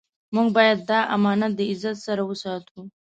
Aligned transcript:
موږ 0.35 0.47
باید 0.57 0.77
دا 0.89 0.99
امانت 1.15 1.51
د 1.55 1.59
عزت 1.71 1.97
سره 2.07 2.21
وساتو. 2.29 2.79